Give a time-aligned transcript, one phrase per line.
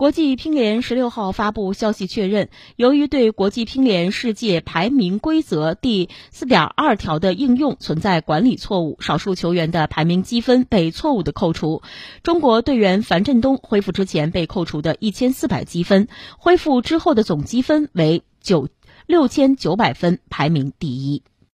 [0.00, 11.82] 国际乒联十六号发布消息确认，由于对国际乒联世界排名规则第四点二条的应用存在管理错误，少数球员的排名积分被错误的扣除。
[12.22, 16.08] 中国队员樊振东恢复之前被扣除的一千四百积分，
[16.38, 18.68] 恢复之后的总积分为九
[19.06, 21.22] 六千九百分，排名第一。